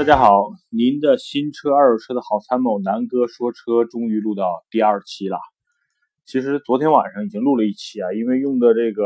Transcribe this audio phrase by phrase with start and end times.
[0.00, 0.30] 大家好，
[0.70, 5.38] 您的新车、二手车的好参谋南哥说车终于录到第二期了。
[6.24, 9.04] 其实昨天晚上已经录了一期啊，因为用的这个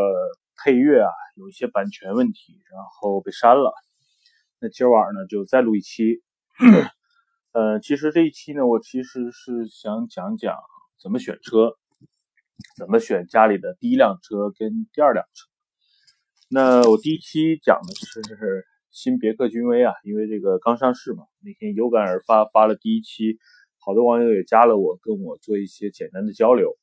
[0.57, 3.73] 配乐啊有一些版权问题，然后被删了。
[4.61, 6.23] 那今儿晚上呢就再录一期。
[7.51, 10.55] 呃，其实这一期呢，我其实是想讲讲
[11.03, 11.75] 怎么选车，
[12.79, 15.49] 怎么选家里的第一辆车跟第二辆车。
[16.51, 23.41] 那我第一期讲的是新别克君威啊，因为这个刚上市嘛，那天有感而发发了第一期，
[23.81, 26.79] 好多网友也加了我，跟我做一些简单的交流，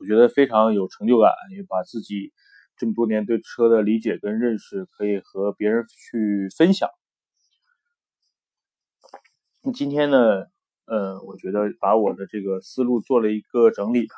[0.00, 2.32] 我觉得非常有成就感，也把自己
[2.76, 6.90] 这么多年对车的理解跟认识可以和别人去分享。
[9.62, 10.46] 那今天呢，
[10.86, 14.14] 呃，我觉得把我的这个思路做了一个整理吧，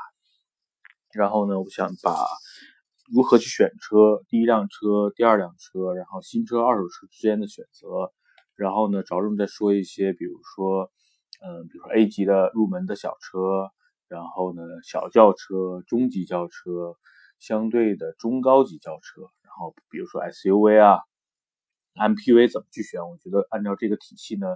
[1.13, 2.13] 然后呢，我想把
[3.13, 8.13] 如何去选车，第一辆车、第二辆车，然后新车、二手车之间的选择，
[8.57, 10.91] 然后呢，着重再说一些，比如说，
[11.43, 13.71] 嗯、比如说 A 级的入门的小车，
[14.09, 16.97] 然后呢，小轿车、中级轿车，
[17.39, 20.99] 相对的中高级轿车，然后比如说 SUV 啊、
[21.95, 23.03] MPV 怎么去选？
[23.03, 24.47] 我觉得按照这个体系呢，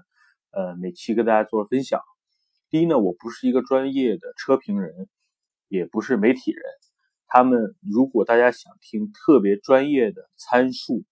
[0.52, 2.00] 呃，每期跟大家做分享。
[2.70, 5.08] 第一呢，我不是一个专业的车评人，
[5.68, 6.62] 也不是媒体人。
[7.30, 11.04] 他们如果大家想听特别专业的参数，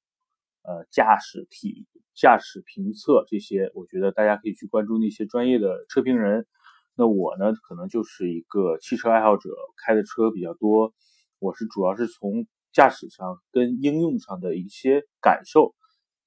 [0.63, 6.47] 呃，驾驶体、驾驶评测这些，我觉得大家可以去关注那些专业的车评人。
[6.95, 10.95] 那我呢，可能就是一个汽车爱好者，开的车比较多。
[11.39, 15.75] 我是主要是从驾驶上跟应用上的一些感受，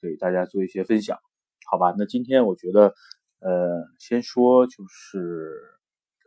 [0.04, 1.18] 给大家做一些分享，
[1.66, 1.96] 好吧？
[1.98, 2.94] 那今天我觉得，
[3.40, 5.79] 呃，先说就是。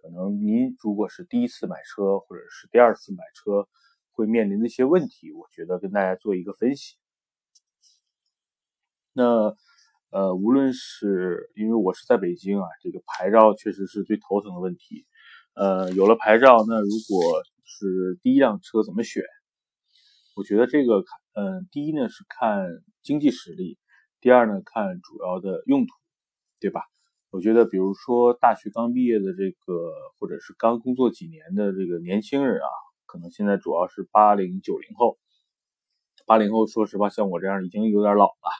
[0.03, 3.69] 可能您如果是第一次买车，或者是第二次买车，
[4.11, 6.97] 会面临的一些问题，我觉得跟大家做一个分析。
[9.13, 9.55] 那
[10.11, 15.07] 呃，无论是因为我是在北京啊，这个牌照确实是最头疼的问题。
[15.55, 19.23] 呃，有了牌照，那如果是第一辆车怎么选？
[20.35, 22.67] 我觉得这个看，嗯，第一呢是看
[23.03, 23.79] 经济实力，
[24.21, 25.93] 第二呢看主要的用途，
[26.59, 26.83] 对吧？
[27.33, 32.69] 我觉得，比如说大学刚毕业的这个，或者是刚工作几年的这个年轻人啊，
[33.07, 35.17] 可能现在主要是八零九零后。
[36.27, 38.51] 八零后，说实话，像我这样已经有点老了。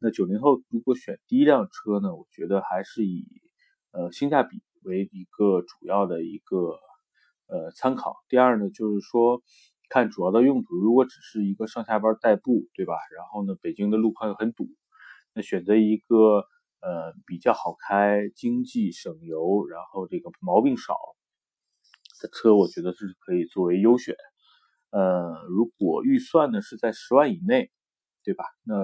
[0.00, 3.24] 那九零后如果选第一辆车呢，我觉得还是以
[3.92, 6.76] 呃性价比为一个主要的一个
[7.46, 8.16] 呃参考。
[8.28, 9.42] 第二呢，就是说
[9.88, 10.74] 看主要的用途。
[10.74, 12.94] 如果只是一个上下班代步，对吧？
[13.16, 14.66] 然后呢，北京的路况又很堵，
[15.34, 16.44] 那选择一个。
[16.80, 20.94] 呃，比较好开、经济、省油，然后这个毛病少
[22.22, 24.14] 的车，我觉得是可以作为优选。
[24.90, 27.70] 呃，如果预算呢是在十万以内，
[28.22, 28.44] 对吧？
[28.62, 28.80] 那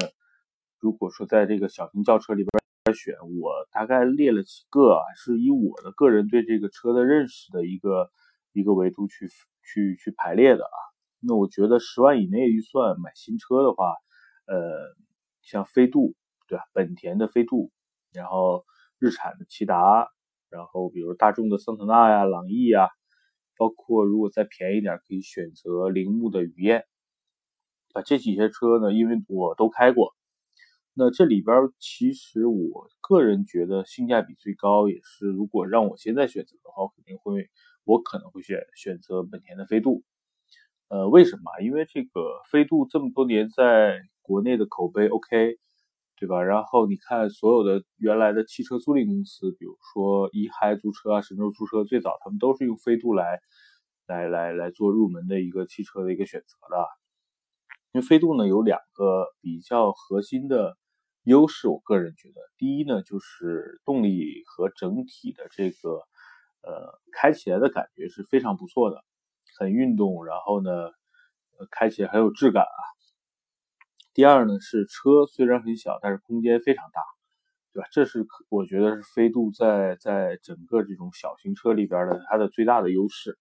[0.80, 8.10] 如果说在这个小型轿车里边选，我大概列了几个啊，是以我的个人对这个车的认识的一个
[8.52, 9.28] 一个维度去
[9.62, 10.78] 去去排列的啊。
[11.20, 13.94] 那我觉得十万以内预算买新车的话，
[14.46, 14.94] 呃，
[15.42, 16.14] 像飞度，
[16.48, 16.64] 对吧？
[16.72, 17.70] 本田的飞度。
[18.14, 18.64] 然后
[18.98, 20.08] 日产的骐达，
[20.48, 22.88] 然后比如大众的桑塔纳呀、朗逸呀，
[23.58, 26.84] 包括如果再便宜点，可以选择铃木的雨燕。
[27.92, 30.14] 啊，这几些车呢，因为我都开过，
[30.94, 37.50] 那这里边其实我个人觉得性价比最高，也是如果让我现在选择的话，我肯定会，
[37.84, 40.02] 我可能会选选择本田的飞度。
[40.88, 41.60] 呃，为什么？
[41.62, 45.58] 因为这个飞度这么多年在国内的口碑 OK。
[46.24, 46.42] 对吧？
[46.42, 53.40] 然后你看，所有的原来的汽车租赁公司，比如说一嗨租车啊、神州租车，最早他们都是用飞度来，
[54.06, 56.86] 来来来做入门的一个汽车的一个选择的。
[57.92, 60.78] 因为飞度呢有两个比较核心的
[61.24, 65.90] 优势，我个人觉得，第一呢就是动力和整体的这个
[66.62, 69.04] 呃开起来的感觉是非常不错的，
[69.58, 70.70] 很运动，然后呢
[71.70, 72.80] 开起来很有质感啊。
[74.14, 77.00] 第二呢是车虽然很小，但是空间非常大，
[77.72, 77.88] 对吧？
[77.92, 83.36] 这是我觉得是飞度在在整个这种小型车里边的它的最大的优势。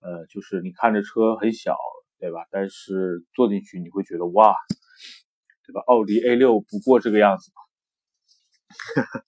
[0.00, 1.76] 呃，就是你看着车很小，
[2.18, 2.40] 对吧？
[2.50, 4.54] 但是坐进去你会觉得哇，
[5.66, 5.80] 对吧？
[5.86, 7.62] 奥迪 A6 不过这个样子吧？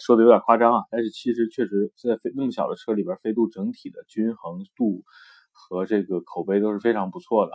[0.00, 5.04] 说的有点夸张啊，但是其实确实在飞那么小的车里边，飞度整体的均衡度
[5.52, 7.52] 和这个口碑都是非常不错的。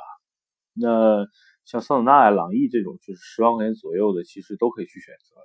[0.73, 1.25] 那
[1.69, 5.36] 像桑塔纳、朗逸这种就是十万块钱左右的，其实都可以去选择。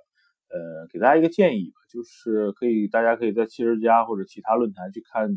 [0.49, 5.35] 呃，给大家一个建议吧，就是可以大家可以在汽车之家或者其他论坛去看，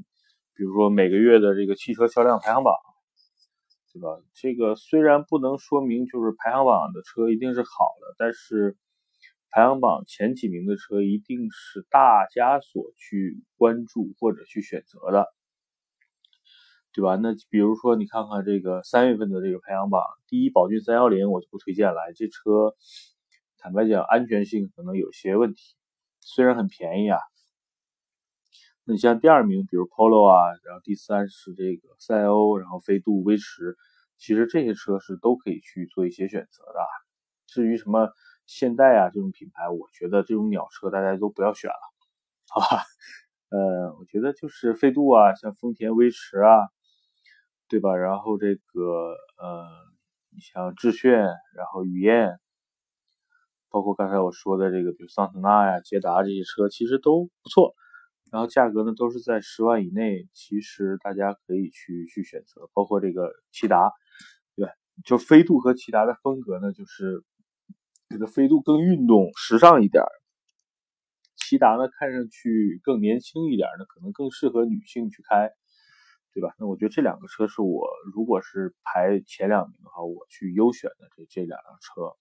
[0.55, 2.73] 比如说每个月的这个汽车销量排行榜，
[3.93, 4.09] 对吧？
[4.33, 7.69] 这个虽然不能说明就是排行榜的车一定是好
[8.01, 8.75] 的，但是
[9.51, 15.27] 排行榜前几名的车一定是大家所去关注或者去选择的。
[16.93, 17.17] 对吧？
[17.17, 22.75] 那比如说，你看看这个三月份的这个排行榜，第一宝骏三幺零我就不推荐了，这车
[23.59, 25.77] 坦白讲安全性可能有些问题，
[26.21, 27.19] 虽然很便宜啊。
[28.85, 33.77] 那你像第二名，比如 Polo 啊，然后第三是这个赛欧，然后飞度、威驰，
[34.17, 36.81] 其实这些车是都可以去做一些选择的。
[37.47, 38.11] 至于什么
[38.47, 41.77] 现代啊这种品牌，我觉得这种鸟车大家都不要选了，
[42.49, 42.83] 好吧？
[43.51, 46.69] 呃，我觉得就是飞度啊，像丰田威驰啊。
[47.69, 47.95] 对吧？
[47.95, 49.69] 然后这个呃，
[50.31, 51.13] 你像致炫，
[51.55, 52.39] 然后雨燕，
[53.69, 57.75] 包括刚才我说的这个，比如桑塔纳呀、捷达这些车，其实都不错。
[58.31, 62.69] 然后价格呢都是在十万以内，其实大家可以去去选择。
[62.73, 63.91] 包括这个骐达，
[64.57, 64.69] 对？
[65.05, 67.23] 就飞度和骐达的风格呢，就是
[68.09, 70.03] 这个飞度更运动、时尚一点，
[71.39, 75.51] 骐达呢看上去更年轻一点呢，可能更适合女性去开。
[76.39, 76.55] 对吧？
[76.57, 82.15] 那我觉得这两个车是我如果是排前两名的话，我去优选的这这两辆车。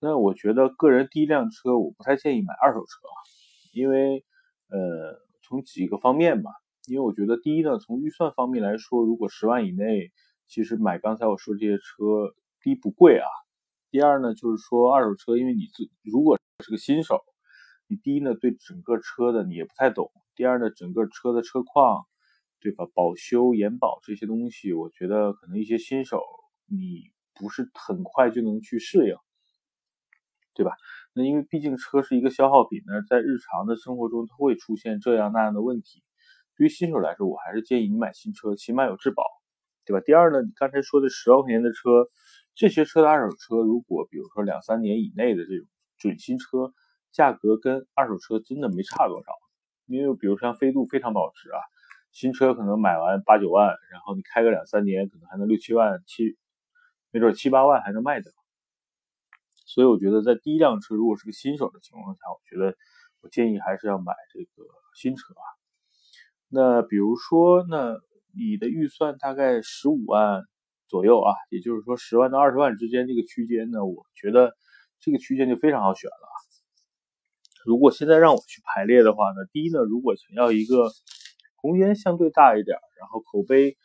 [0.00, 2.98] 那我觉得个人第一辆车我不太建议买二手车，
[3.72, 4.22] 因为
[4.68, 6.50] 呃从几个方面吧，
[6.88, 10.12] 因为我觉得第一呢，从预算方面来说，如果十万以内，
[10.46, 13.26] 其实买刚才我说这些车，第一不贵啊，
[13.90, 17.24] 第二呢就是说二手车，因为你自如果是个新手，
[17.86, 22.04] 你第一呢对整个车的你也不太懂，第二呢整个车的车况。
[22.60, 22.86] 对吧？
[22.94, 26.20] 保修、延保这些东西，我觉得可能一些新手
[26.66, 29.14] 你不是很快就能去适应，
[30.54, 30.72] 对吧？
[31.12, 36.02] 那因为毕竟车是一个消耗品呢，在日常的生活中它会出现这样那样的问题。
[36.56, 39.22] 对于新手来说，我还是建议你买新车，起码有质保，
[39.86, 40.00] 对吧？
[40.04, 42.08] 第二呢，你刚才说的十万块钱的车，
[42.56, 45.66] 这些车的二手车，如果比如说两三年以内的这种
[45.96, 46.74] 准新车，
[47.12, 49.32] 价格跟二手车真的没差多少。
[49.86, 51.60] 因为比如像飞度非常保值啊。
[52.12, 56.36] 新车可能买完八九万，然后你开个两三年，可能还能六七万七，
[57.10, 58.32] 没准七八万还能卖掉。
[59.66, 62.76] 所以我觉得在第一辆车如果是个新手的情况下，我觉得
[63.20, 65.44] 我建议还是要买这个新车啊。
[66.48, 67.94] 那比如说，那
[68.34, 70.42] 你的预算大概十五万
[70.86, 74.56] 左右啊，也就是说十万到二十万之间这个区间呢，我觉得
[74.98, 76.28] 这个区间就非常好选了。
[77.66, 80.90] 如果现在让我去排列的话呢，第一呢，如果想要一个
[81.60, 83.76] 空间相对大一点，然后口碑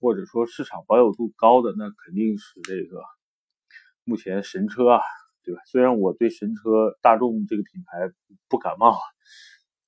[0.00, 3.02] 或者说市场保有度高的，那肯定是这个
[4.04, 5.00] 目前神车啊，
[5.44, 5.60] 对吧？
[5.66, 8.12] 虽然我对神车大众这个品牌
[8.48, 8.98] 不感冒，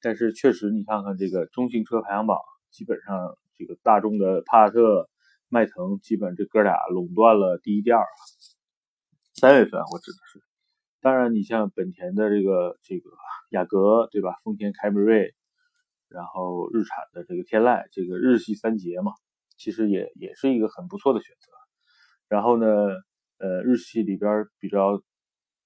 [0.00, 2.38] 但是确实你看看这个中型车排行榜，
[2.70, 5.10] 基本上这个大众的帕萨特、
[5.48, 8.04] 迈腾，基本这哥俩垄断了第一、第二。
[9.34, 10.40] 三月份我指的是，
[11.00, 13.10] 当然你像本田的这个这个
[13.50, 14.36] 雅阁，对吧？
[14.44, 15.34] 丰田凯美瑞。
[16.12, 19.12] 然后日产的这个天籁，这个日系三杰嘛，
[19.56, 21.50] 其实也也是一个很不错的选择。
[22.28, 22.66] 然后呢，
[23.38, 25.02] 呃，日系里边比较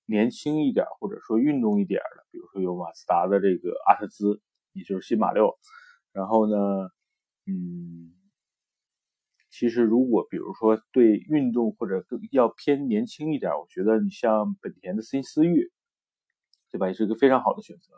[0.06, 4.40] 年轻一点或者说运动一点的，比如说有马自达的这个阿特兹，
[4.72, 5.56] 也就是新马六。
[6.12, 6.56] 然后呢，
[7.46, 8.14] 嗯，
[9.50, 15.70] 其实如果比如说对运动或者更要偏年轻一点，我觉得你像本田的新思域，
[16.70, 17.94] 对吧，也是一个非常好的选择。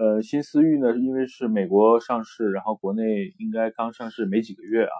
[0.00, 4.96] 呃，新思域呢，因为是美国上市，然后国内应该刚上市没几个月啊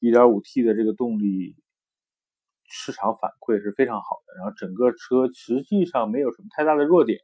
[0.00, 1.54] ，1.5T 的这个动力
[2.64, 7.20] 市场反馈是非常好的，然后整个车实际上没有什么太大的弱点，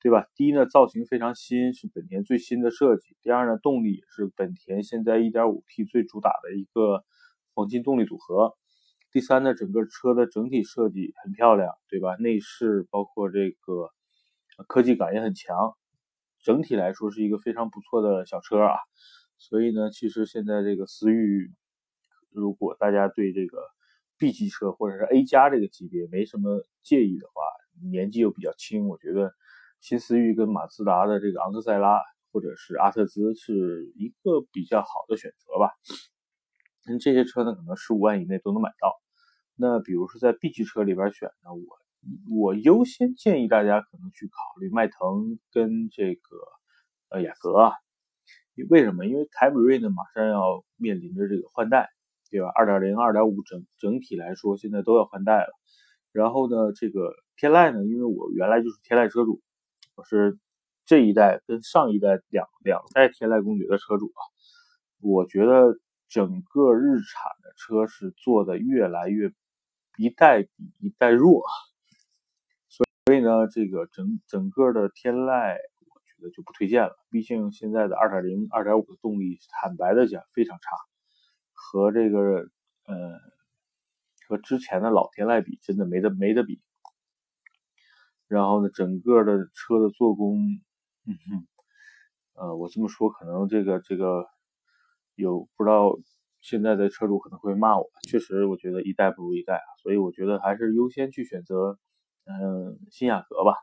[0.00, 0.24] 对吧？
[0.34, 7.04] 第一呢，造型非常新，是本田最新的设计；第二呢，动力是本田现在 1.5T 最主打的一个
[7.52, 8.56] 黄金动力组合；
[9.12, 12.16] 第三呢，整个车的整体设计很漂亮，对吧？
[12.16, 13.90] 内饰包括这个
[14.66, 15.76] 科技感也很强。
[16.46, 18.78] 整体来说是一个非常不错的小车啊，
[19.36, 21.52] 所以呢，其实现在这个思域，
[22.30, 23.58] 如果大家对这个
[24.16, 27.42] B 级车或者是 A 加这个级别没什么介意的话，
[27.90, 29.34] 年纪又比较轻，我觉得
[29.80, 32.00] 新思域跟马自达的这个昂克赛拉
[32.30, 35.72] 或者是阿特兹是一个比较好的选择吧。
[36.86, 38.94] 那这些车呢，可能十五万以内都能买到。
[39.56, 41.85] 那比如说在 B 级车里边选呢，我。
[42.30, 46.36] 我优先建议大家可能去考虑迈腾跟这个
[47.10, 47.72] 呃雅阁啊，
[48.68, 49.06] 为什么？
[49.06, 51.90] 因为凯美瑞呢马上要面临着这个换代，
[52.30, 52.48] 对吧？
[52.54, 55.52] 二点零、二点五整整体来说现在都要换代了。
[56.12, 59.42] 然后呢，这个天籁呢，因为我原来就是天籁车主，
[59.94, 60.38] 我是
[60.86, 64.22] 这一代跟上一代两两代天籁公爵的车主啊，
[65.02, 69.30] 我觉得整个日产的车是做的越来越
[69.98, 71.42] 一代比一代弱，
[73.06, 76.96] 所以呢，这个整整个的天籁，我觉得就不推荐了。
[77.08, 80.76] 毕竟现在的二点零、二点五的动力，坦白的讲非常差，
[81.52, 82.18] 和这个
[82.88, 83.20] 呃
[84.26, 86.60] 和之前的老天籁比，真的没得没得比。
[88.26, 90.40] 然后呢，整个的车的做工，
[91.04, 91.46] 嗯哼，
[92.34, 94.26] 呃，我这么说可能这个这个
[95.14, 95.96] 有不知道
[96.40, 101.78] 现在的车主可能会骂我，确实我觉得一代不如一代啊，所以我觉得还是优先去选择
[102.26, 103.54] 嗯新雅阁吧，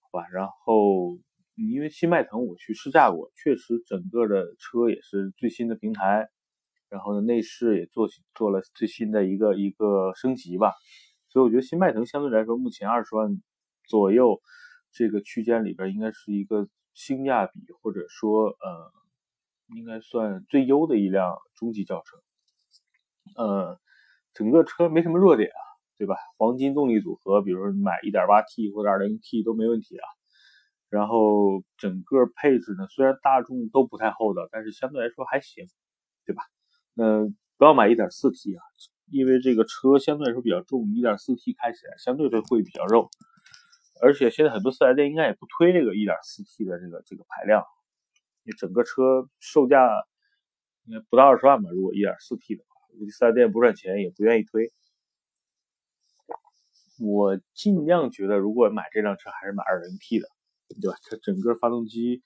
[0.00, 0.26] 好吧。
[0.32, 1.18] 然后
[1.54, 6.28] 因为新迈腾我去试驾过，确实整个的车也是最新的平台，
[6.88, 10.72] 然后呢内饰也做做了最新的一个一个升级吧。
[11.28, 13.42] 所以我觉得新迈腾相对来说，目前二十万
[13.86, 14.40] 左右
[14.92, 18.92] 这个区间里边，应该是一个性价比或者说呃，
[19.76, 22.16] 应该算最优的一辆中级轿车。
[23.36, 23.80] 呃，
[24.32, 25.60] 整个车没什么弱点啊，
[25.96, 26.16] 对吧？
[26.38, 30.06] 黄金动力组合，比如买 1.8T 或者 2.0T 都没问题啊。
[30.90, 35.66] 然后整个配置呢，虽然大众都不太厚道，但是相对来说还行，
[36.24, 36.42] 对吧？
[36.94, 38.62] 那不要买 1.4T 啊。
[39.10, 43.10] 因为这个车相对来说比较重，1.4T 开起来相对的会比较肉，
[44.00, 47.62] 而且现在很多四 S 店应该也不推这个 1.4T 的这个这个排量，
[48.44, 49.86] 你整个车售价
[50.86, 51.68] 应该不到二十万吧？
[51.70, 54.72] 如果 1.4T 的话，估计四 S 店不赚钱也不愿意推。
[57.00, 60.28] 我尽量觉得，如果买这辆车还是买 2.0T 的，
[60.80, 60.96] 对吧？
[61.10, 62.22] 它整个发动机、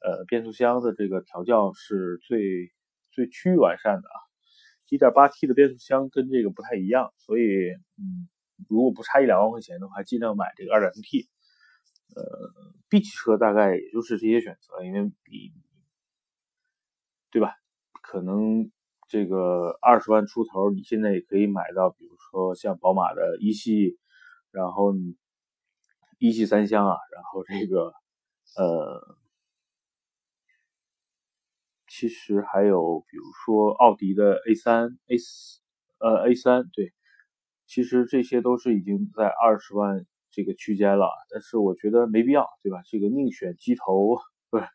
[0.00, 2.72] 呃变速箱的这个调教是最
[3.10, 4.18] 最趋于完善的啊。
[4.88, 8.28] 1.8T 的变速箱跟这个不太一样，所以，嗯，
[8.68, 11.26] 如果不差一两万块钱的话，尽量买这个 2.0T。
[12.14, 12.22] 呃
[12.90, 15.50] ，B 级车大概也就是这些选择，因为比，
[17.30, 17.54] 对吧？
[18.02, 18.70] 可能
[19.08, 23.96] 这个二十万出头，你现在也可以买到，比如说像宝马的一系，
[24.52, 24.94] 然后
[26.18, 27.92] 一系三厢啊，然后这个，
[28.56, 29.16] 呃。
[31.94, 35.60] 其实还有，比如说奥迪的 A 三、A 四，
[35.98, 36.94] 呃 A 三，对，
[37.66, 42.80] 其实这些都是已经在二十万这个区间了，但是我觉得没必要，对吧？
[42.86, 44.16] 这个宁选鸡头，
[44.48, 44.66] 不是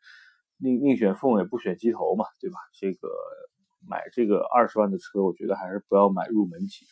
[0.57, 2.60] 宁宁选凤也不选鸡头嘛，对吧？
[2.79, 3.10] 这个
[3.89, 6.86] 买这个二十万的车，我觉得还是不要买入门级。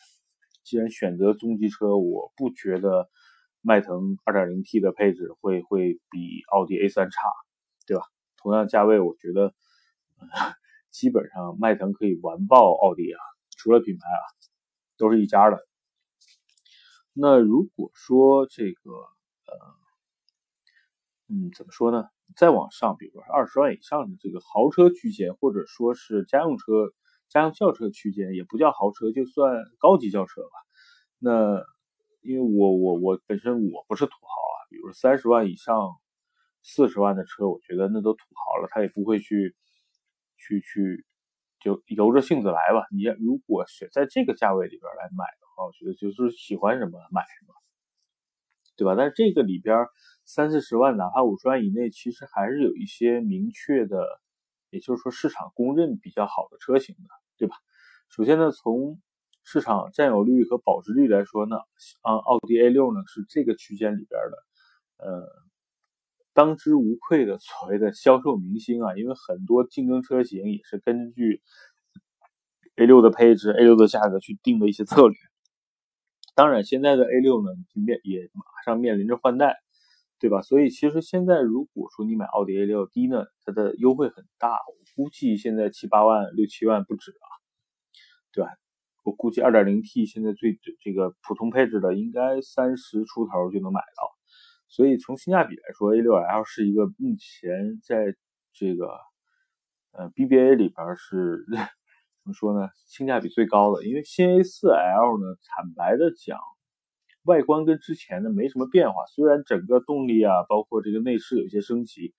[0.66, 3.08] 既然选择中级车，我不觉得
[3.62, 7.20] 迈腾 2.0T 的配置会会比奥迪 A 三差，
[7.86, 8.02] 对吧？
[8.36, 9.54] 同样价位，我觉得。
[10.90, 13.20] 基本上迈腾可以完爆奥迪啊，
[13.58, 14.24] 除了品牌啊，
[14.96, 15.58] 都是一家的。
[17.12, 19.74] 那如果说这个呃，
[21.28, 22.08] 嗯，怎么说呢？
[22.34, 26.64] 再往上，比如说二十万以上的这个豪车区间，或者说是家用车、
[27.28, 30.50] 家用轿车区间，也不叫豪车，就算高级轿车吧。
[31.18, 31.64] 那
[32.22, 35.90] 因为我我我本身我不是土豪啊，比如三十万以上、
[36.62, 39.54] 四十万的车，我觉得那都土豪了，他也不会去。
[40.38, 41.04] 去去
[41.58, 42.86] 就由着性子来吧。
[42.92, 47.54] 你如果选在这个价位里边来买的话，我觉得就是喜欢什么买什么，
[48.76, 48.94] 对吧？
[48.94, 49.86] 但是这个里边
[50.26, 54.06] 三四十万，哪怕五十万以内，其实还是有一些明确的，
[54.76, 57.56] 也就是说市场公认比较好的车型的，对吧？
[58.08, 59.00] 首先呢，从
[59.42, 61.56] 市场占有率和保值率来说呢，
[62.02, 64.36] 啊，奥迪 A 六呢是这个区间里边的，
[64.98, 65.46] 呃。
[66.36, 71.40] 当之无愧的所谓的销售明星啊，因为很多竞争车型也是根据
[72.74, 75.16] A 六的配置、A 六的价格去定的一些策略。
[76.34, 79.56] 当然，现在的 A 六呢，面也马上面临着换代，
[80.18, 80.42] 对吧？
[80.42, 87.26] 所以其实现在如果说你买奥迪 A 六，第一呢，它的优惠很大，我估计现在七八万、六七万不止啊，
[88.32, 88.50] 对吧？
[89.04, 94.10] 我估计 2.0T 现在最这个普通配置的应该三十出头就能买到。
[94.68, 98.16] 所以从性价比来说，A6L 是一个目前在
[98.52, 98.98] 这个
[99.92, 101.46] 呃 BBA 里边是
[102.18, 102.68] 怎么说呢？
[102.88, 103.86] 性价比最高的。
[103.86, 106.40] 因为新 A4L 呢，坦白的讲，
[107.26, 112.14] 外观跟之前的没什么变化，虽然整个动力啊，包括这个内饰有些升级，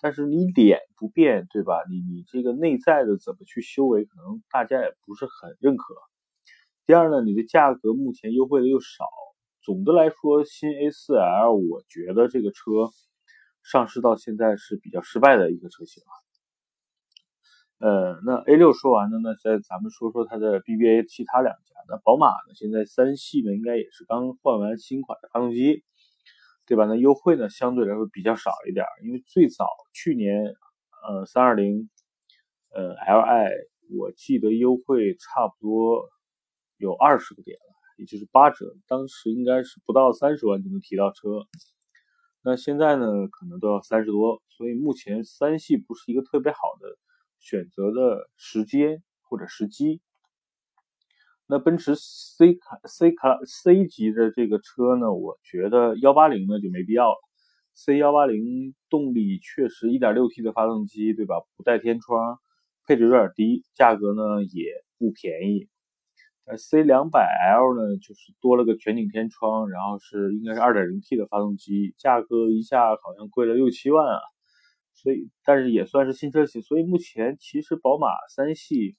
[0.00, 1.82] 但是你脸不变，对吧？
[1.90, 5.94] 你你这个内在的怎么去修为，可能大家也不是很认可。
[6.86, 9.06] 第二呢，你的价格目前优惠的又少。
[9.62, 12.90] 总的来说，新 A4L 我觉得这个车
[13.62, 16.12] 上市到现在是比较失败的一个车型啊。
[17.82, 21.74] 呃，那 A6 说完了，呢再咱们说说它的 BBA 其他两家。
[21.88, 25.82] 那宝马呢，现在三系呢应该也是刚换完新款的发动机。
[26.64, 26.86] 对吧？
[26.86, 30.54] 那优惠呢相对来说比较少一点，因为最早去年，
[31.06, 31.90] 呃，三二零，
[32.72, 33.50] 呃，Li，
[33.98, 36.08] 我记得优惠差不多
[36.78, 41.44] 有二十个点了，也就是八折，当时应该是不到三十万就能提到车。
[42.44, 46.96] 那现在呢，可能都要三十多，所以目前三系不是一个特别好的
[47.42, 50.00] 选择的时间或者时机。
[51.46, 57.18] 那奔驰 C 卡 C 卡 C 级的这个车呢，我觉得幺八零呢就没必要了。
[57.74, 61.34] C 幺八零动力确实一点六 T 的发动机，对吧？
[61.56, 62.38] 不带天窗，
[62.86, 65.68] 配置有点低，价格呢也不便宜。
[66.44, 74.20] 呃，C 两百 L 呢，就是多了个全景天窗，然后是应该是二点零 T 的发动机，价格一下好像贵了六七万啊。
[74.94, 76.62] 所以，但是也算是新车型。
[76.62, 78.96] 所以目前其实宝马三系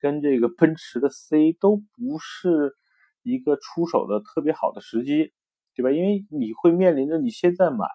[0.00, 2.74] 跟这个奔驰的 C 都不是
[3.22, 5.32] 一个出手的特别好的时机，
[5.74, 5.90] 对吧？
[5.90, 7.86] 因为你会面临着你现在买，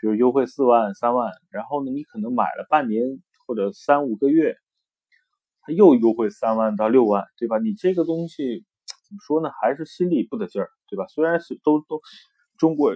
[0.00, 3.02] 比如优惠四万、三万，然后呢，你可能买了半年
[3.46, 4.56] 或者三五个月。
[5.66, 7.56] 它又优惠三万到六万，对吧？
[7.58, 8.66] 你这个东西
[9.08, 9.50] 怎么说呢？
[9.62, 11.06] 还是心里不得劲儿，对吧？
[11.08, 12.02] 虽然是都都
[12.58, 12.94] 中国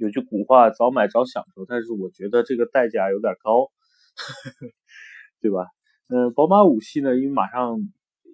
[0.00, 3.70] 有句古话“早买早享受”，但是我觉得这个代价有点高，
[5.42, 5.66] 对吧？
[6.08, 7.76] 嗯，宝马五系呢，因为马上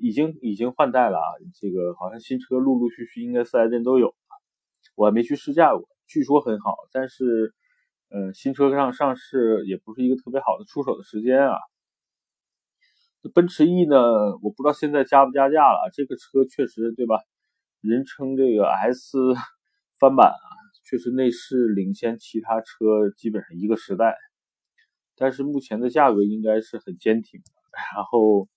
[0.00, 1.26] 已经已经换代了啊，
[1.60, 4.14] 这个好像新车陆陆续续应该四 S 店都有，
[4.94, 7.52] 我还没去试驾过，据说很好，但是
[8.10, 11.58] 嗯，新车上上市也不是一个特别好的出手的时间啊。
[13.34, 13.98] 奔驰 E 呢，
[14.40, 15.90] 我不知道现在加不加价了。
[15.92, 17.18] 这个车确实对吧？
[17.80, 19.18] 人称这个 S
[19.98, 20.48] 翻版啊，
[20.88, 24.14] 确实内饰领先其他车基本上一个时代。
[25.16, 27.50] 但是目前的价格应该是很坚挺的。
[27.94, 28.48] 然后，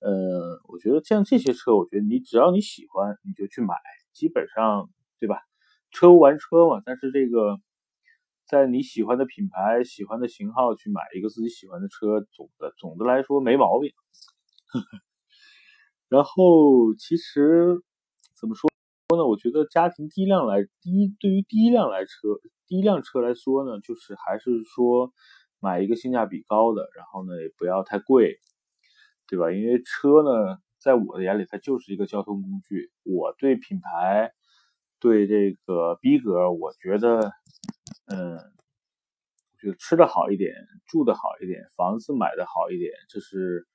[0.00, 3.74] 呃，我觉得像这些车，我觉得你只要你喜欢，你就去买，
[4.12, 5.40] 基本上对吧？
[5.90, 6.82] 车无完车嘛。
[6.84, 7.58] 但是这个。
[8.46, 13.92] 在你喜欢的品牌、喜欢的型号去买一个自己喜欢的车，总的总的来说没毛病。
[16.08, 17.80] 然后其实
[18.34, 18.68] 怎么说
[19.16, 19.26] 呢？
[19.26, 25.12] 我觉得家庭第一辆来第一对于第一辆来车第一辆车来说呢，就是还是说
[25.60, 28.38] 买一个性价比高的，然后呢也不要太贵，
[29.26, 29.50] 对吧？
[29.52, 32.90] 因为车呢，在我的眼里它就是一个交通工具。
[33.02, 34.32] 我对品牌
[34.98, 37.32] 对这个逼格，我觉得。
[38.12, 40.52] 嗯，我觉得吃的好一点，
[40.88, 43.68] 住的好一点，房子买的好一点，这是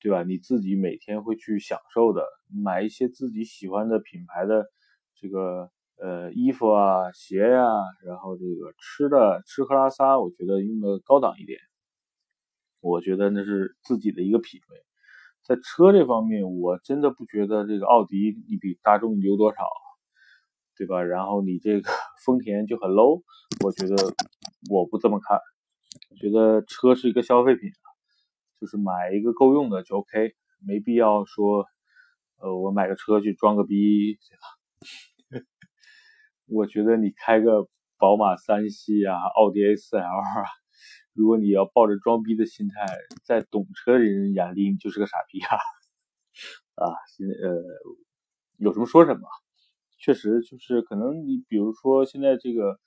[0.00, 0.24] 对吧？
[0.24, 2.26] 你自己每天会去享受的，
[2.64, 4.66] 买一些自己喜欢的品牌的
[5.16, 7.64] 这个呃衣服啊、鞋呀，
[8.04, 11.58] 然后这个吃的吃喝拉撒，我觉得用的高档一点，
[12.80, 14.76] 我觉得那是自己的一个品味。
[15.42, 19.64] 在车这方面，我真的不觉得这个奥迪你比大众牛多少。
[20.78, 21.02] 对吧？
[21.02, 21.88] 然后你这个
[22.22, 23.22] 丰田就很 low，
[23.64, 23.94] 我觉得
[24.70, 25.40] 我不这么看，
[26.10, 27.88] 我觉得车是一个消费品啊，
[28.60, 30.34] 就是买一个够用的就 OK，
[30.66, 31.64] 没必要说，
[32.36, 34.55] 呃，我买个车去装个逼，对吧？
[36.46, 37.66] 我觉得你开个
[37.98, 40.44] 宝马三系啊，奥迪 A4L 啊，
[41.12, 42.86] 如果你要抱着装逼的心态，
[43.24, 45.56] 在懂车的人眼里你就是个傻逼啊！
[46.76, 47.62] 啊，现呃，
[48.58, 49.22] 有什么说什么。
[49.98, 52.78] 确实，就是可能你比如说现在这个，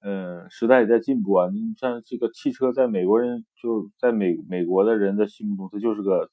[0.00, 1.48] 呃，时代也在进步啊。
[1.48, 6.30] 你像这个汽车，在美国人就在美美国的人的心目中，它就是个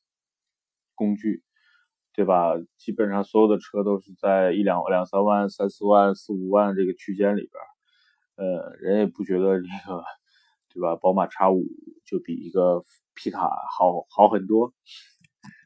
[0.96, 1.44] 工具，
[2.16, 2.54] 对吧？
[2.78, 7.62] 基本上所有的车都是在一两两三万、三四万、四五万这个区间里边，
[8.38, 10.02] 呃，人也不觉得这个，
[10.74, 10.96] 对吧？
[10.96, 11.66] 宝马叉五
[12.06, 12.84] 就比一个
[13.16, 14.74] 皮卡好好很多，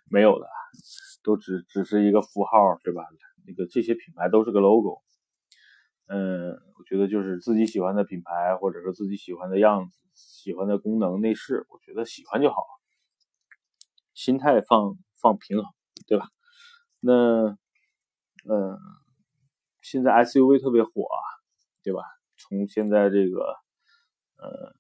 [0.10, 0.48] 没有的，
[1.22, 3.04] 都只只是一个符号，对吧？
[3.46, 5.04] 那个这些品牌都是个 logo，
[6.08, 12.64] 嗯，我觉得就是自己喜欢的品牌，或者说自己喜欢的样子、喜欢的功能、内饰，我觉得喜欢就好，
[14.16, 15.66] 心态放放平衡，
[16.08, 16.26] 对吧？
[17.02, 17.58] 那，
[18.50, 18.78] 嗯，
[19.82, 21.20] 现在 SUV 特别火啊，
[21.84, 22.02] 对吧？
[22.38, 23.56] 从现在这个，
[24.38, 24.74] 呃，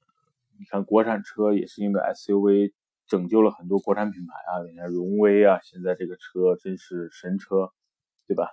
[0.57, 2.73] 你看国产车也是因为 SUV
[3.07, 7.71] 拯救了很多国产品牌啊，你看荣威啊，现在这个车真是神车。
[8.29, 8.47] 对吧？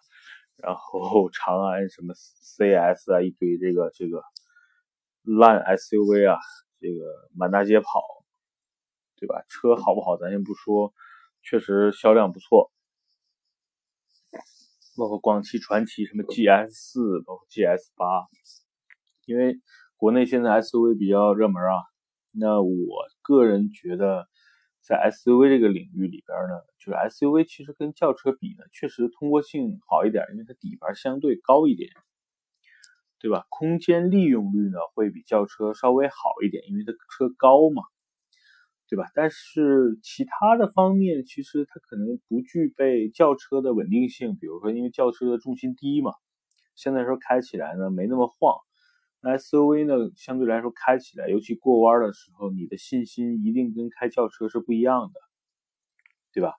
[0.57, 4.23] 然后 长安什么 CS 啊，一堆这个这个
[5.23, 6.39] 烂 SUV 啊，
[6.81, 8.25] 这个满大街跑，
[9.17, 9.43] 对吧？
[9.49, 10.95] 车好不好咱先不说，
[11.43, 12.73] 确实销量不错。
[14.97, 18.27] 包括广汽传祺什么 GS 四，包括 GS 八，
[19.27, 19.61] 因为
[19.97, 21.75] 国内现在 SUV 比较热门啊。
[22.33, 24.29] 那我个人觉得。
[24.89, 31.91] 在 SUV 这个领域里边呢，就是 SUV 其实跟轿车比呢，确实通过性好一点，因为它底盘相对高一点。
[33.19, 33.45] 对吧？
[33.49, 37.83] 空间利用率呢会比轿车稍微好一点，因为它车高嘛，
[38.89, 39.05] 对吧？
[39.15, 46.13] 但是其他的方面其实它可能不具备轿车的稳定性，比如说因为轿车的重心低嘛，
[46.77, 48.55] 相对来说开起来呢没那么晃。
[49.21, 55.21] 那 SUV 呢相对来说开起来，尤其过弯的时候，你的信心一定跟开轿车是不一样的，
[56.33, 56.53] 对吧？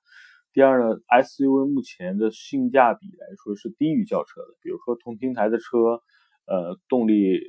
[0.51, 6.01] 第二呢，SUV 目前的性价比来说是低于轿车的，比如说同平台的车，
[6.45, 7.39] 呃，动力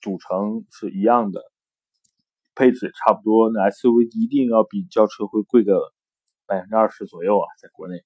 [0.00, 1.42] 组成是一样的，
[2.56, 5.92] 配置差不多，那 SUV 一定要比轿车会贵个
[6.46, 8.02] 百分之二十左右啊，在国内，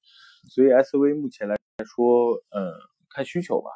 [0.51, 2.75] 所以 SUV 目前来说，嗯，
[3.09, 3.71] 看需求吧，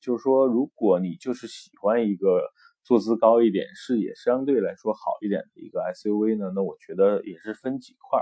[0.00, 2.42] 就是说，如果你就是喜欢一个
[2.84, 8.20] 坐姿高一点、视野相对来说好一点的一个 SUV 呢，那我觉得也是分几块。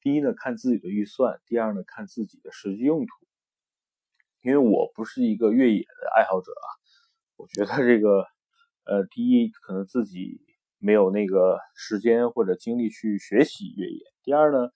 [0.00, 3.12] 第一呢，看自己的预算；第二呢，看自己的实际用途。
[4.42, 6.66] 因为我不是一个越野的爱好者啊，
[7.36, 8.26] 我觉得这个，
[8.84, 10.40] 呃，第一可能自己
[10.82, 14.68] 没有那个时间或者精力去学习越野；第二呢，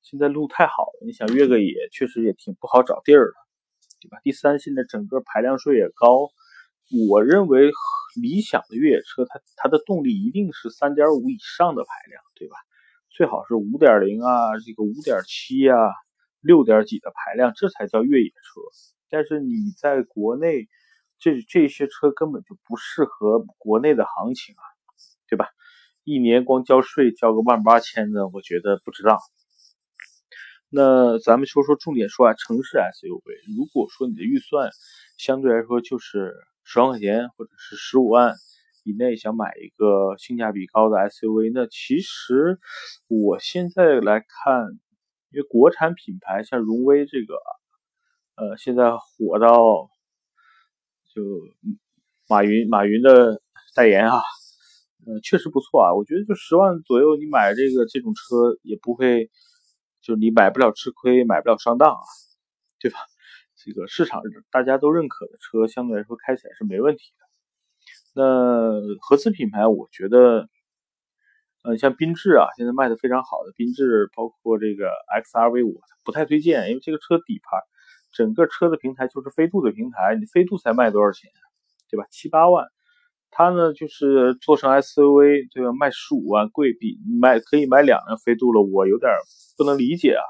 [0.00, 3.34] 现在路太好了，你想越个野确实也挺不好找地儿的，
[4.00, 4.18] 对吧？
[4.22, 6.30] 第三，现在整个排量税也高，
[7.08, 7.70] 我认为
[8.20, 12.56] 理想的越野车，它它的动力一定是三点五以上的排量，对吧？
[13.10, 15.76] 最好是五点零啊，这个五点七啊，
[16.40, 18.60] 六点几的排量，这才叫越野车。
[19.10, 20.66] 但是你在国内，
[21.18, 24.64] 这这些车根本就不适合国内的行情啊，
[25.32, 25.48] 对吧？
[26.04, 29.16] 一年光交税交个万八千的，我觉得不值当。
[30.68, 34.68] 那咱们说说重点说啊，城市 SUV，如果说你的预算
[35.16, 38.34] 相对来说就是十万块钱或者是十五万。
[38.84, 42.58] 以内想买一个性价比高的 SUV，那其实
[43.06, 44.66] 我现在来看，
[45.30, 47.36] 因为国产品牌像荣威这个，
[48.34, 49.88] 呃，现在火到
[51.14, 51.22] 就
[52.28, 53.40] 马云马云的
[53.76, 54.20] 代言啊，
[55.06, 55.94] 呃，确实不错啊。
[55.94, 59.30] 我觉得就十万左右，你买这个这种车也不会，
[60.00, 62.00] 就你买不了吃亏，买不了上当啊，
[62.78, 62.98] 对吧？
[63.64, 67.22] 这个市场大家都认可的车，相对来说开起来是没问题的。
[68.14, 70.48] 那合资品牌，我觉得，
[71.62, 74.90] 呃，像缤智啊，现在卖的非常好的缤智，包括这个
[75.24, 77.60] XRV 五，不太推荐，因为这个车底盘，
[78.10, 81.30] 整个车的平台就是飞度的平台，你飞度才卖多少钱，
[81.88, 82.04] 对吧？
[82.10, 82.66] 七八万，
[83.34, 85.72] 它呢就是做成 SUV，对吧？
[85.72, 89.10] 卖十五万，贵，比买可以买两辆飞度了，我有点
[89.56, 90.22] 不能理解啊。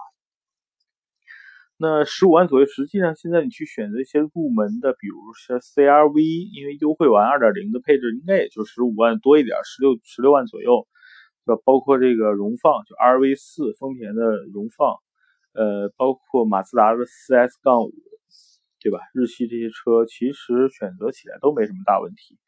[1.79, 6.15] 那十五万左右，实际上现在你去选择一些入门的，比如说 CRV，
[6.55, 10.87] 因为优惠完二点零的配置应该也就十五万多一点，十六十六万左右，
[11.45, 11.61] 对吧？
[11.65, 14.23] 包括这个荣放，就 RV 四，丰田的
[14.55, 14.95] 荣放，
[15.55, 17.91] 呃，包括马自达的 4S 杠五，
[18.79, 19.01] 对吧？
[19.13, 22.39] 日系这些车其实选择起来都没什么大问题，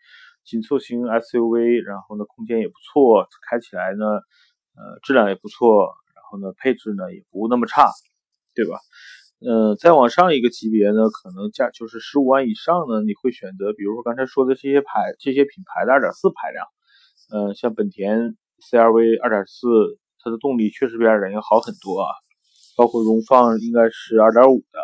[0.45, 4.05] 紧凑型 SUV，然后呢空间也不错，开起来呢，
[4.77, 7.91] 呃，质量也不错，然后呢配置呢也不那么差，
[8.55, 8.79] 对吧？
[9.41, 16.67] 呃，再往上一个级别呢，可能价就是十五万以上呢，你会选择，比如说刚才说的这些牌、这些品牌的二点四排量，
[17.31, 18.37] 呃，像本田
[18.71, 19.67] CRV 二点四，
[20.23, 22.09] 它的动力确实比二点零好很多啊。
[22.77, 24.79] 包括荣放应该是二点五的，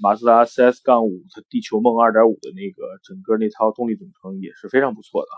[0.00, 5.28] 马自达 CS 杠五，它地球梦二点五的那个整个那套动力总成也是非常不错的。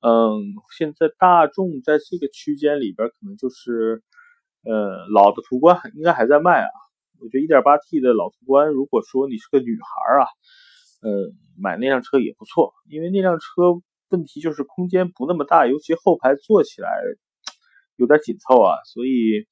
[0.00, 4.02] 嗯，现在大众在这个区间里边，可能就是
[4.62, 6.70] 呃老的途观应该还在卖啊。
[7.20, 10.24] 我觉得 1.8T 的老途观，如果说你是个女孩啊，
[11.02, 16.88] 呃，买那辆车也不错，因为那辆车问题就是空间不那么大，尤其后排坐起来
[17.96, 19.48] 有点紧凑啊，所以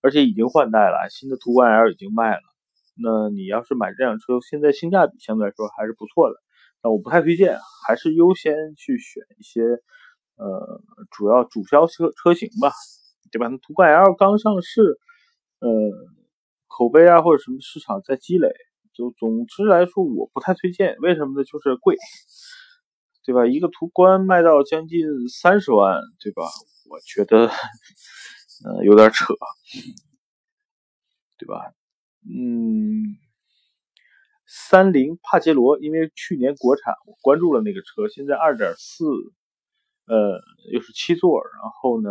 [0.00, 2.42] 而且已经换代了，新的途观 L 已经卖了。
[3.00, 6.36] 那你要是买这辆车，现在性价比相对来说还是不错的，
[6.82, 9.62] 但我不太推荐，还是优先去选一些
[10.36, 10.80] 呃
[11.10, 12.72] 主要主销车车型吧，
[13.30, 13.48] 对吧？
[13.48, 14.98] 那途观 L 刚上市，
[15.60, 15.68] 呃。
[16.70, 18.52] 口碑啊，或者什么市场在积累，
[18.92, 20.94] 就总之来说，我不太推荐。
[21.00, 21.42] 为什么呢？
[21.42, 21.96] 就是贵，
[23.24, 23.46] 对吧？
[23.48, 26.44] 一个途观卖到将近三十万，对吧？
[26.88, 27.50] 我觉得，
[28.64, 29.34] 呃，有点扯，
[31.38, 31.72] 对吧？
[32.24, 33.16] 嗯，
[34.46, 39.04] 三菱帕杰罗，因为去年国产，我关注了那个车，现在二点四，
[40.06, 40.40] 呃，
[40.72, 42.10] 又是七座，然后呢，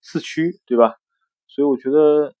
[0.00, 0.96] 四驱，对吧？
[1.46, 2.34] 所以我觉得。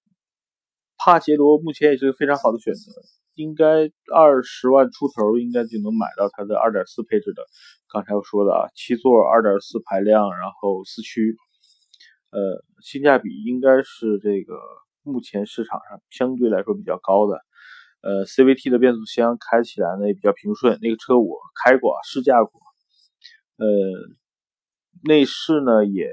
[1.00, 2.90] 帕杰罗目前也是个非常好的选择，
[3.34, 7.46] 应该二十万出头应该就能买到它的二点四配置的。
[7.88, 11.36] 刚才我说的啊，七座二点四排量，然后四驱，
[12.30, 14.58] 呃，性价比应该是这个
[15.02, 17.40] 目前市场上相对来说比较高的。
[18.00, 20.78] 呃，CVT 的变速箱开起来呢也比较平顺。
[20.80, 22.60] 那个车我开过，试驾过，
[23.56, 23.66] 呃，
[25.02, 26.08] 内饰呢也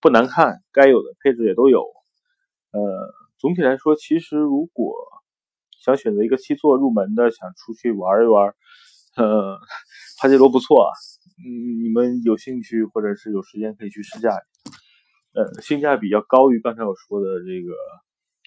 [0.00, 1.84] 不难看，该有的配置也都有。
[2.72, 2.80] 呃，
[3.38, 4.94] 总体来说，其实如果
[5.80, 8.52] 想选择一个七座入门的，想出去玩一玩，
[9.16, 9.58] 呃，
[10.20, 10.90] 帕杰罗不错啊。
[11.38, 14.30] 嗯，你们有兴趣或者是有时间可以去试驾。
[15.38, 17.72] 呃，性价比要高于刚才我说的这个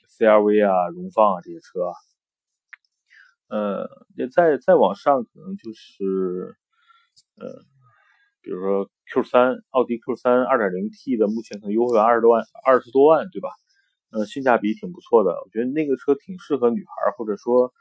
[0.10, 1.94] CRV 啊、荣放啊这些车。
[3.48, 3.88] 呃，
[4.30, 6.58] 再再往上可能就是，
[7.40, 7.48] 呃，
[8.42, 13.48] 比如说 Q3，奥迪 Q3 2.0T 的，目前可能优惠完二十多万，二十多万，对吧？
[14.12, 17.72] 呃，性价比挺不错的，我觉得那个车挺适合女孩，或者说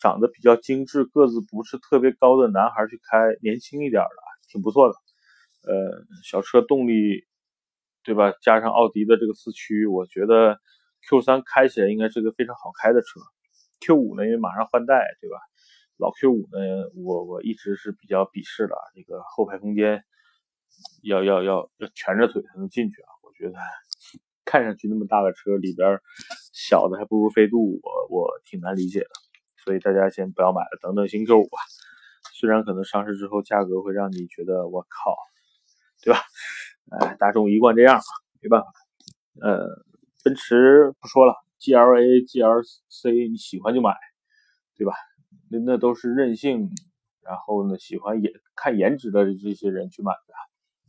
[0.00, 4.16] 长得比较精致、个子不是特别高的男孩去开，年轻一点的，
[4.50, 4.94] 挺不错的。
[5.62, 7.24] 呃，小车动力，
[8.02, 8.32] 对吧？
[8.42, 10.58] 加上奥迪的这个四驱，我觉得
[11.08, 13.20] Q3 开起来应该是个非常好开的车。
[13.80, 15.36] Q 五呢，因为马上换代，对吧？
[15.96, 16.58] 老 Q 五呢，
[16.94, 20.02] 我我一直是比较鄙视的，这个后排空间
[21.02, 23.08] 要要要要蜷着腿才能进去啊！
[23.22, 23.58] 我觉得
[24.44, 25.98] 看上去那么大的车里边
[26.52, 29.10] 小的还不如飞度，我我挺难理解的。
[29.64, 31.58] 所以大家先不要买了，等等新 Q 五吧。
[32.32, 35.14] 虽然可能上市之后价格会让你觉得我靠，
[36.02, 36.20] 对吧？
[36.90, 38.00] 哎，大众一贯这样，
[38.40, 38.66] 没办法。
[39.40, 39.66] 呃，
[40.24, 41.34] 奔驰不说了。
[41.60, 43.94] GLA、GLC，你喜欢就买，
[44.76, 44.94] 对吧？
[45.50, 46.70] 那那都是任性，
[47.20, 50.34] 然后呢，喜欢颜看颜值的这些人去买的，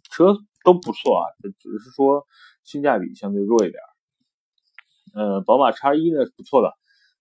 [0.09, 1.23] 车都不错啊，
[1.59, 2.25] 只是说
[2.63, 3.81] 性价比相对弱一点。
[5.13, 6.73] 呃，宝马叉一呢不错的，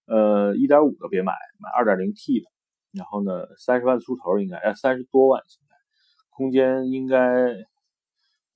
[0.06, 2.48] 呃，1.5的别买，买 2.0T 的，
[2.92, 5.74] 然后呢，三十万出头应该，哎，三十多万现在，
[6.30, 7.18] 空间应该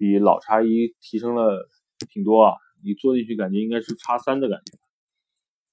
[0.05, 1.67] 比老叉一提升了
[2.11, 2.53] 挺多啊，
[2.85, 4.79] 你坐进去感觉应该是叉三的感觉。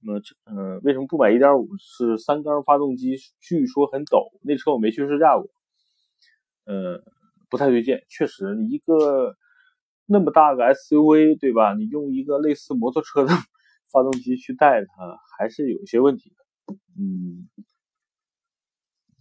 [0.04, 1.68] 那么，呃，为什么不买1.5？
[1.80, 4.32] 是三缸发动机，据说很抖。
[4.42, 5.50] 那车我没去试驾过，
[6.66, 7.04] 呃，
[7.50, 8.04] 不太推荐。
[8.08, 9.36] 确实，一个
[10.06, 11.74] 那么大个 SUV，对吧？
[11.76, 13.34] 你用一个类似摩托车的
[13.92, 16.76] 发动机去带它，还是有一些问题的。
[16.98, 17.50] 嗯，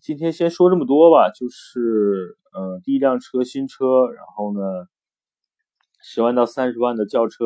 [0.00, 1.30] 今天先说这么多吧。
[1.30, 4.60] 就是，呃，第一辆车，新车，然后呢，
[6.02, 7.44] 十万到三十万的轿车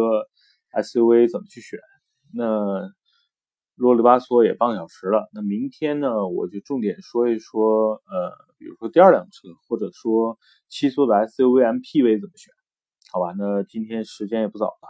[0.72, 1.80] SUV 怎么去选？
[2.32, 2.90] 那。
[3.76, 10.38] 啰里吧嗦也半个小时了，那明天呢，我就重点说一说，呃，比如说第二辆车，或者说
[10.68, 12.54] 七座的 SUV MPV 怎么选，
[13.10, 13.34] 好吧？
[13.36, 14.88] 那今天时间也不早了，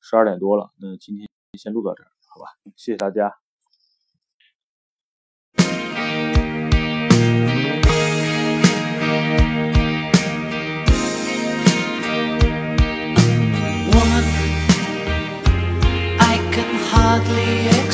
[0.00, 1.28] 十二点多了，那今天
[1.58, 2.46] 先录到这儿，好吧？
[2.74, 3.45] 谢谢大家。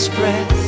[0.09, 0.62] Express